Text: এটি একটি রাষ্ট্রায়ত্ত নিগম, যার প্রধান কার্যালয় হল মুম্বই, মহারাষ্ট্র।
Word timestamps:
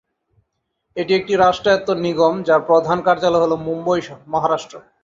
এটি 0.97 1.11
একটি 1.15 1.33
রাষ্ট্রায়ত্ত 1.35 1.89
নিগম, 2.03 2.35
যার 2.47 2.61
প্রধান 2.69 2.97
কার্যালয় 3.07 3.43
হল 3.43 3.53
মুম্বই, 3.65 4.01
মহারাষ্ট্র। 4.27 4.75